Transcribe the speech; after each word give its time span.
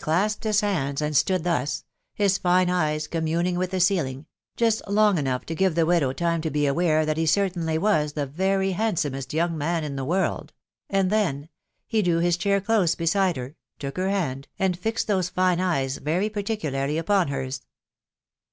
417 0.00 0.14
clasped 0.28 0.44
his 0.44 0.60
hands, 0.60 1.02
and 1.02 1.16
stood 1.16 1.42
thus,— 1.42 1.82
his 2.14 2.38
fine 2.38 2.70
eyes 2.70 3.08
communing 3.08 3.58
with 3.58 3.72
the 3.72 3.80
ceilings 3.80 4.26
—just 4.56 4.80
long 4.86 5.18
enough 5.18 5.44
to 5.44 5.56
give 5.56 5.74
the 5.74 5.84
widow 5.84 6.12
time 6.12 6.40
to 6.40 6.52
be 6.52 6.60
awsre 6.68 7.04
that 7.04 7.16
he 7.16 7.26
certainly 7.26 7.76
was 7.76 8.12
the 8.12 8.24
very 8.24 8.70
handsomest 8.70 9.34
young 9.34 9.58
man 9.58 9.82
in 9.82 9.96
the 9.96 10.04
world;•••• 10.04 10.32
and 11.00 11.10
then•... 11.10 11.42
he 11.84 12.00
drew 12.00 12.20
his 12.20 12.36
chair 12.36 12.60
close 12.60 12.94
beside 12.94 13.34
her, 13.36 13.56
took 13.80 13.96
her 13.96 14.08
hand, 14.08 14.46
and 14.56 14.78
fixed 14.78 15.08
those 15.08 15.30
fine 15.30 15.58
eyes 15.58 15.96
very 15.96 16.28
particularly 16.28 16.96
upon 16.96 17.26
hers. 17.26 17.62